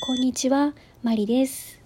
[0.00, 1.80] こんにちは、マリです。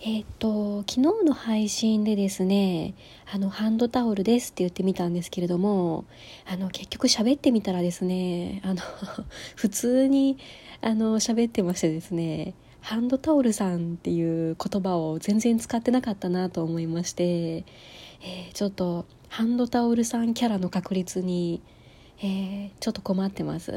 [0.00, 2.94] えっ、と、昨日の配信でですね、
[3.32, 6.04] あの、ハンドタオルですって言ってみたんですけれども、
[6.46, 8.80] あの、結局喋ってみたらですね、あの、
[9.54, 10.38] 普通に、
[10.80, 21.60] あの、喋ってましてですね、ハンドタオルさんっていう言葉を全然使ってなかったなと思いまして、えーちょっと、ハンドタオルさんキャラの確率に、
[22.20, 23.74] えーちょっと困ってます。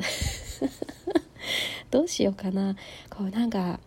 [1.91, 2.75] どうしようかな。
[3.09, 3.79] こうなんか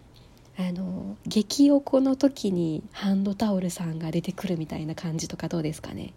[0.56, 6.12] あの激おこの時にハンドタオルさんが出てくるみたいな感じとかどうですかね。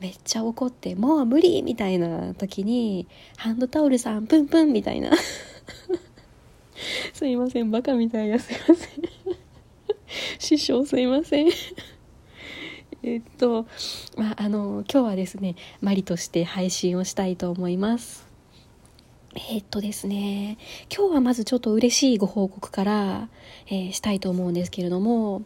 [0.00, 5.10] めっちゃ怒って「もう無理!」みたいな時に「ハンドタオルさんプンプン!」みたいな。
[7.14, 8.38] すいませんバカみたいや。
[8.38, 9.06] すいません。
[10.38, 11.48] 師匠すいません。
[13.02, 13.66] えっと
[14.16, 18.25] まああの今日はですねマリとして配信をしたいと思います。
[19.36, 20.56] えーっとですね
[20.94, 23.28] 今日はまずちょっと嬉しいご報告から、
[23.66, 25.42] えーしたいと思うんですけれども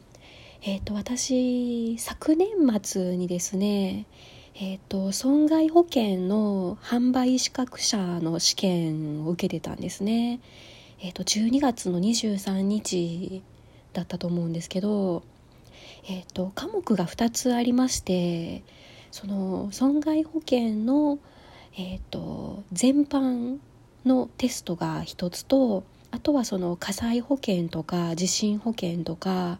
[0.62, 2.48] えーっと私昨年
[2.82, 4.06] 末にですね
[4.54, 10.40] えっと損害保険の販売資格者の試験を受けてたんですね。
[11.00, 13.42] えっと12月の23日
[13.92, 15.22] だったと思うんですけど
[16.06, 18.62] えっと科目が2つありまして
[19.10, 21.18] その損害保険の
[21.76, 23.58] えっと全般
[24.04, 29.58] のテストが一つとあとはその火災保険とか地震保険とか、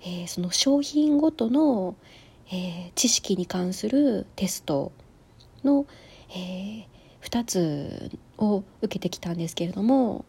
[0.00, 1.94] えーその商品ごとの、
[2.48, 4.92] えー知識に関するテスト
[5.62, 5.86] の、
[6.30, 6.86] え
[7.22, 10.24] 2つを受けてきたんですけれども、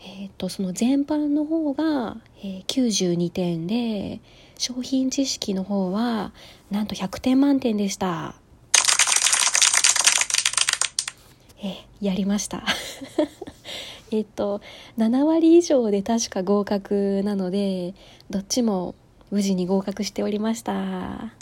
[0.00, 4.20] えー、とその全般の方が、えー92点で
[4.58, 6.32] 商品知識の方は
[6.70, 8.34] なんと100点満点でした。
[11.62, 12.64] えやりました。
[14.10, 14.60] えっと
[14.96, 17.94] 7割以上で確か合格なので
[18.30, 18.94] どっちも
[19.30, 21.32] 無事に合格しておりました。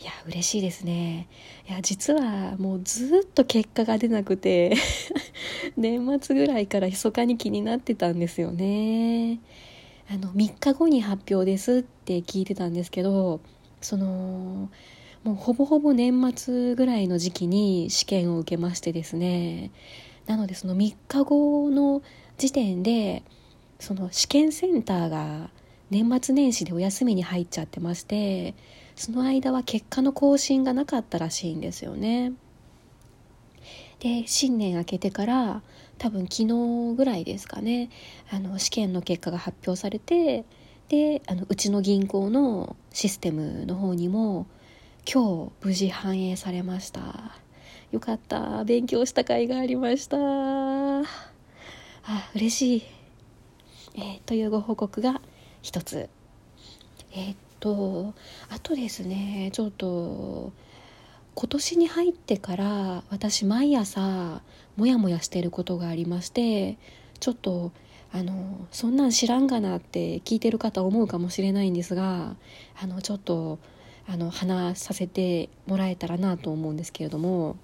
[0.00, 1.28] いや嬉しいですね。
[1.68, 4.74] いや実はもうずっと結果が出なくて
[5.76, 9.40] 年末ぐらいから密かに気になってたんですよね。
[10.08, 13.40] あの3日後に発表ですって聞いてたんですけど
[13.80, 14.68] その
[15.24, 19.70] もうほぼほぼ年末ぐらいの時期に試験を受けましてですね。
[20.26, 22.02] なのでその3日後の
[22.36, 23.22] 時点で
[23.80, 25.50] その試験センターが
[25.90, 28.54] 年末年始でお休みに入っちゃってまして
[28.96, 32.32] その間は結果の更新がなかったらしいんですよね。
[34.00, 35.62] で新年明けてから
[35.96, 37.88] 多分昨日ぐらいですかね
[38.30, 40.44] あの試験の結果が発表されて
[40.88, 44.46] であのうちの銀行のシステムの方にも
[45.12, 47.32] 今日無事反映されました。
[47.92, 48.64] よかった。
[48.64, 50.16] 勉強した甲斐がありました。
[50.20, 51.04] あ
[52.34, 52.82] 嬉しい、
[53.96, 55.20] えーというご報告が
[55.62, 56.08] 一つ。
[57.12, 58.12] えーっと
[58.50, 60.52] あとですねちょっと
[61.34, 64.42] 今年に入ってから私毎朝
[64.76, 66.76] モヤモヤしてることがありまして
[67.20, 67.72] ちょっと
[68.12, 72.36] あのそんなん知らんがなって聞いてる方思うかもしれないんですが
[72.80, 73.58] あのちょっと
[74.06, 77.56] あの話させてもらえたらなと思うんですけれども、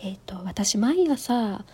[0.00, 1.64] えっと私毎朝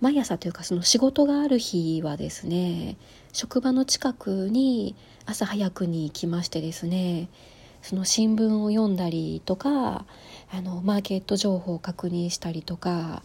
[0.00, 2.96] 毎朝というかその仕事がある日はですね
[3.32, 7.28] 職場の近くに朝早くに行きましてですね
[7.82, 10.04] その新聞を読んだりとか
[10.52, 13.22] あのマーケット情報を確認したりとか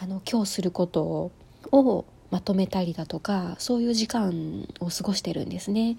[0.00, 1.30] あの今日すること
[1.72, 5.96] をまとめたりだとかそういう時間を過ごしてるんですね。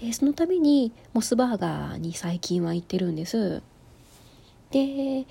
[0.00, 3.62] でそのためにモスバーガーに最近は行ってるんです。
[4.70, 5.24] でえ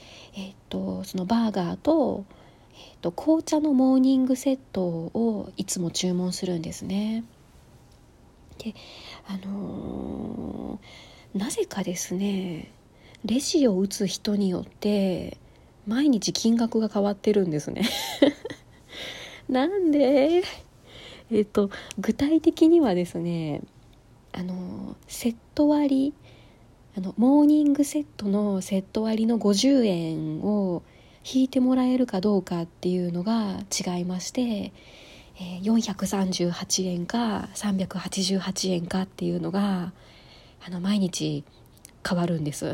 [0.52, 2.26] っとそのバーガーと,、
[2.74, 7.24] えっと紅茶のモーニングセットをいつも注文するんですね。
[8.60, 8.76] で
[9.28, 12.72] あのーなぜかですね
[13.24, 15.38] レジを打つ人によって
[15.86, 17.84] 毎日金額が変わってるんですね。
[19.48, 20.44] なんで
[21.32, 21.70] えっと
[22.00, 23.62] 具体的にはですね
[24.40, 26.14] あのセット割
[26.98, 30.82] あのモーニングセットのセット割の50円を
[31.30, 39.94] 引いてもらえるかどうかっていうのが違いまして、えー438円か388円かっていうのが
[40.66, 41.46] あの毎日
[42.08, 42.74] 変わるんです。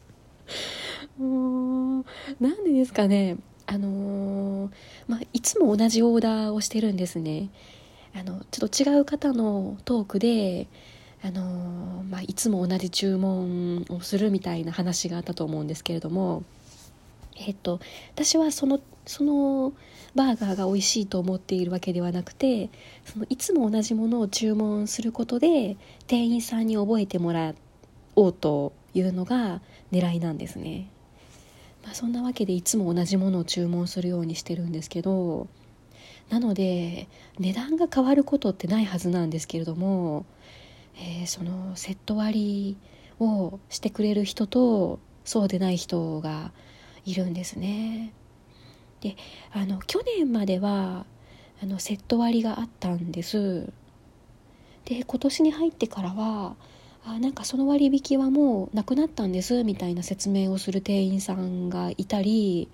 [1.18, 2.04] もう
[2.40, 4.70] なんでですかねあのー
[5.08, 7.50] まあ、いつも同じオーダーをしてるんですね。
[8.14, 10.66] あのちょっと違う方のトークで、
[11.22, 16.44] あのまあ、いつも同じ注文をするみたいな話があったと思うんですけれども、
[17.36, 17.80] えっと
[18.14, 19.72] 私はそのその
[20.14, 22.70] バーガーが美味しいと思っているわけではなくて
[23.04, 25.76] そのいつも同じものを注文することで
[26.06, 27.54] 店員さんに覚えてもら
[28.16, 29.60] おうというのが
[29.92, 30.88] 狙いなんですね、
[31.84, 35.46] まあ、そんなわけでいつも同じものを注文するようにしてるんですけど
[36.30, 37.08] なので
[37.38, 40.26] 値段が変わることってないはずなんですけれども、
[40.96, 42.76] えー、そのセット割り
[43.20, 46.52] をしてくれる人とそうでない人が
[47.04, 48.12] いるんですね。
[49.00, 49.16] で
[49.52, 51.06] あの去年までは
[51.62, 53.72] あのセット割があったんです
[54.84, 56.56] で今年に入ってからは
[57.04, 62.68] あなんかその割引はもうなくなったんですみたいな説明をする店員さんがいたり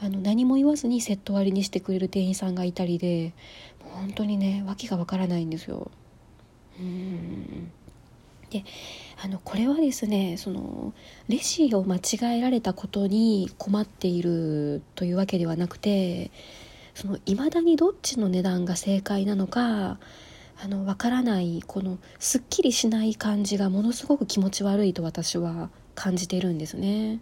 [0.00, 3.32] あの何も言わずにセット割りにしてくれる店員さんがいたりで
[3.80, 5.90] 本当にね訳がわからないんですよ。
[6.78, 7.70] うん
[8.50, 8.64] で
[9.22, 10.92] あのこれはですねその
[11.28, 16.30] レシを間違えられたことに困っているというわけではなくて
[16.94, 19.98] その未だにどっちの値段が正解なのか
[20.62, 27.20] あの分からないこのすっきりしない感じがものすごく気持ち悪いと私は感じてるんですね。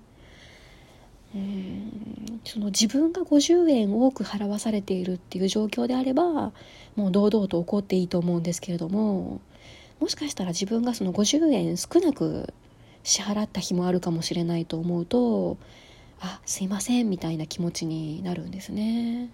[1.34, 6.52] うんその自分が50円多く払わされているっていう状況であれば
[6.94, 9.40] もう堂々と怒っていいと思うんですけれども
[9.98, 12.52] もしかしたら自分がその50円少なく
[13.02, 15.56] 支払った日もあるかもしれないと思うと
[16.20, 19.30] あすいませんみたいな気持ちになるんですね。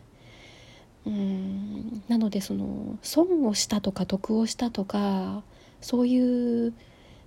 [1.06, 5.42] うんなのでその損をしたとか得をしたとか
[5.80, 6.74] そういう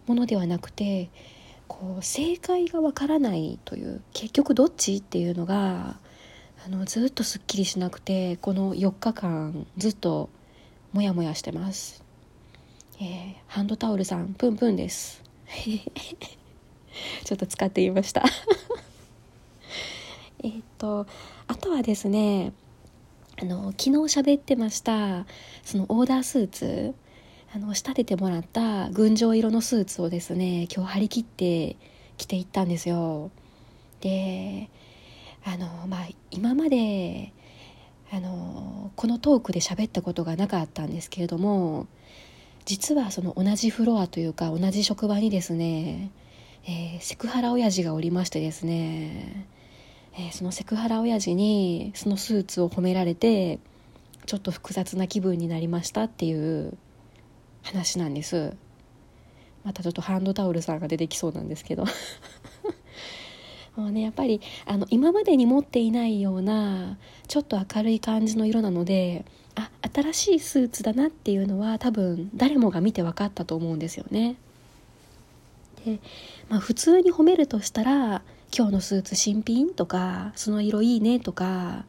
[0.06, 1.10] ものではなくて
[1.68, 5.98] こう正解がわからないという結局どっちっていうのが
[6.66, 10.30] あのずっとすっきりしなくてこの4日間ずっと
[10.94, 12.04] モヤモヤしてます。
[13.02, 15.24] えー、ハンドタオルさんプンプンです。
[17.26, 18.24] ちょっと使ってみました。
[20.44, 21.08] えっと
[21.48, 22.54] あとはですね
[23.42, 25.26] あの昨日喋ってました
[25.64, 26.94] そのオーダースーツ
[27.56, 31.76] あの仕立ててもらった群青色のスーツをですね今日張り切って
[32.18, 33.30] 着ていったんですよ。
[34.02, 34.70] で
[35.46, 37.32] あのまあ今まで
[38.12, 41.86] あのこのトークで喋ったことがなかったんですけれども
[42.66, 46.10] 実はその同じフロアというか同じ職場にですね、
[46.66, 49.46] えー、セクハラ親父がおりましてですね、
[50.16, 53.60] えー、そのセクハラ親父にそのスーツを褒められて
[54.26, 56.34] ちょっと複雑な気分になりましたってい
[56.68, 56.78] う
[57.64, 58.56] 話なんです
[59.64, 61.86] またちょっとハンドタオルさんが出てきそうなんですけど
[63.76, 69.26] もうねやっぱりあの今までに持っていないようなちょっと明るい感じの色なので
[69.56, 74.36] あ新しいスーツだなっていうのは多分誰もが見て分かったと思うんですよね。
[75.86, 76.00] で、
[76.50, 78.24] まあ、普通に褒めるとしたら
[78.56, 81.86] 「今日のスーツ新品?」とか「その色いいね」とか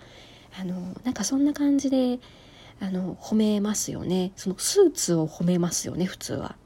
[0.59, 2.19] あのなんかそんな感じで
[2.81, 4.33] あの褒めますよね。
[4.37, 6.57] そのスーツを褒めますよね普通は。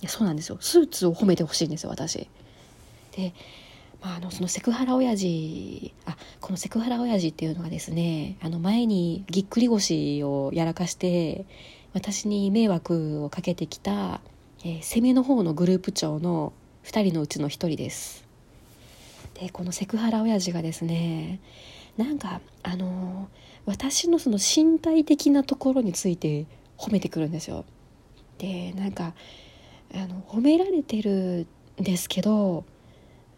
[0.00, 0.58] いやそうなんですよ。
[0.60, 2.28] スーツを褒めてほしいんですよ私。
[3.16, 3.32] で
[4.00, 11.46] まああのそのセクハラ親父あこのセクハラ親父っていうのはですねあの前にぎっくり腰をやらかして
[11.94, 14.20] 私に迷惑をかけてきた、
[14.64, 16.52] えー、攻めの方のグループ長の
[16.84, 18.24] 2人のうちの1人です。
[19.40, 21.40] でこのセクハラ親父がですね
[21.96, 23.28] なんかあの
[23.66, 27.64] 私のその身体的なところについて褒めてくるんですよ
[28.38, 29.14] でなんか
[29.94, 31.46] あの褒められてる
[31.80, 32.64] んですけど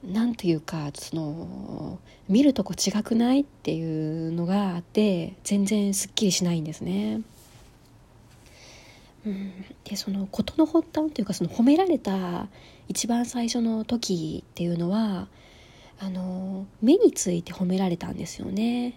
[0.05, 7.23] 何というかその見るとこ違くないっていうのがあって全然すっきりしないんですね。
[9.27, 12.47] うん、でその事の発端というかその褒められた
[12.89, 15.27] 一番最初の時っていうのは
[15.99, 18.95] あの目について褒められたんですよね。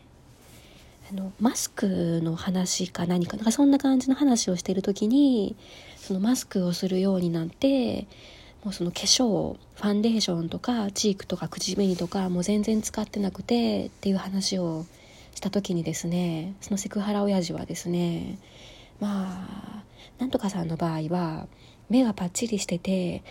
[1.11, 5.55] あのマスクの話か何かなんかそんな感じの話をしてる時に
[5.97, 8.07] そのマスクをするようになって
[8.63, 14.85] もうその化粧ファンデーションとかチークとか口紅とかもう全然使ってなくてっていう話を
[15.33, 18.37] した時にですねそのセクハラ親父はですね
[18.99, 19.47] ま
[19.79, 19.83] あ
[20.19, 21.47] なんとかさんの場合は
[21.89, 23.23] 目がパッチリしてて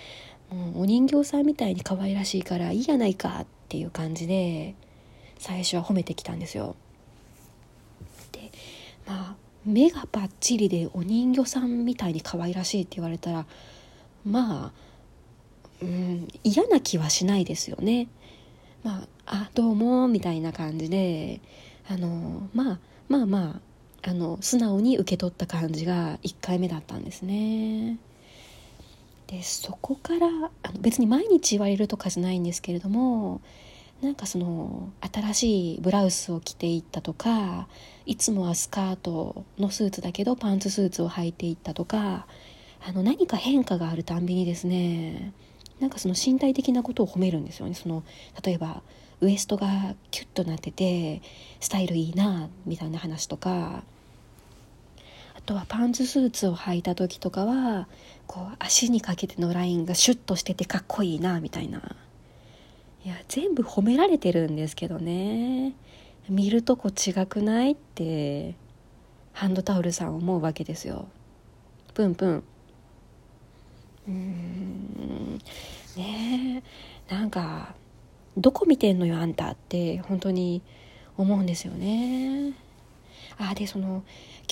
[0.51, 4.75] もうお人形さんみたいに可愛らしいからいいやないかっていう感じで
[5.39, 6.75] 最初は褒めてきたんですよ。
[9.09, 13.47] まあ目がパッチリでお人形さんみたいに可愛らしいって言われたら
[14.25, 14.73] まあ
[15.83, 18.09] うん嫌な気はしないですよね。
[18.85, 21.41] まあ、あどうもみたいな感じで
[21.89, 23.61] あのまあまあま
[24.05, 27.99] ああの素直に受け取った感じが1回目だったんですね。
[29.27, 30.27] でそこから
[30.63, 33.41] あの別に毎日言われるとかじゃないんですけれども
[34.03, 37.67] なんかその新しいブラウスを着ていったとか
[38.07, 42.27] いつもはスカートのスーツだけどパンツスーツを履いていったとか
[42.87, 45.33] あの何か変化があるたんびにですね
[45.81, 47.75] なんかその身体的なことを褒めるんですよね。
[47.75, 48.03] その
[48.45, 48.83] 例えば
[49.21, 51.23] ウエストがキュッとなってて
[51.61, 53.83] スタイルいいなみたいな話とか。
[55.37, 57.89] あとはパンツスーツを履いた時とかは
[58.27, 61.97] こう足にかけてのラインがシュッとしててかっこいいなみたいな。
[63.09, 65.73] いや全部褒められてるんですけどね。
[66.29, 68.55] 見るとこ違くないって
[69.33, 71.09] ハンドタオルさん思うわけですよ。
[71.95, 72.45] プンプン。
[74.09, 75.39] うーん。
[75.97, 76.63] ね
[77.09, 77.15] え。
[77.15, 77.75] なんか
[78.37, 80.61] どこ見てんのよあんたって本当に
[81.17, 82.53] 思うんですよね。
[83.39, 84.03] あでその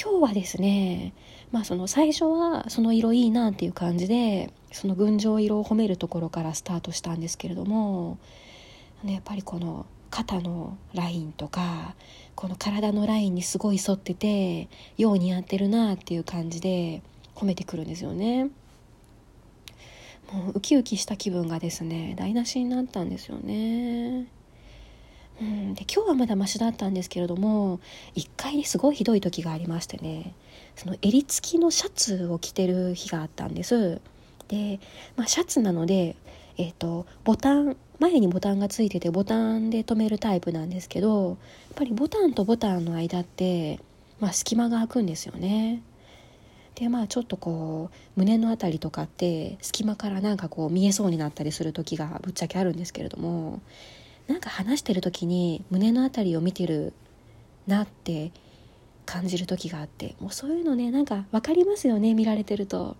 [0.02, 1.12] 今日はですね
[1.52, 8.16] まあその最初はその色いいなっていう感じでその群青色を褒めるところからスタートしたんですけれども
[9.12, 11.94] やっぱりこの肩のラインとか
[12.34, 17.02] この体のラインにすごい沿っててよう似合ってるなっていう感じで
[17.34, 18.50] 褒めてくるんですよね。
[20.32, 24.26] もうウキウキした気分がですね台無しになったんですよね。
[25.40, 27.78] うん、で今日はまだマシだったんですけれども
[28.14, 30.34] 一回すごいひどい時がありましてね
[30.76, 34.00] その襟付きのシャツを着てる日があったんです
[34.48, 34.80] で、
[35.16, 36.16] まあ、シャツなので、
[36.58, 41.36] えーと、ボタン前にボタンがついててボタンで留めるタイプなんですけどやっ
[41.74, 43.80] ぱりボタンとボタンの間って、
[44.20, 45.82] まあ、隙間が空くんですよね。
[46.74, 53.62] でまあちょっとこう胸の辺りとかって隙間からなんかこう見えそうになったりする時がぶっちゃけあるんですけれども
[54.26, 56.92] なんか話してる時に胸の辺りを見てる
[57.66, 58.30] なって
[59.06, 62.96] 感じる時があってもうそういうのねなんか分かりますよね見られてると。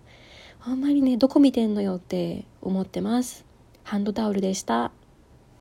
[0.61, 3.45] あんまりねどこ見てんのよって思ってます
[3.83, 4.91] ハンドタオルでした。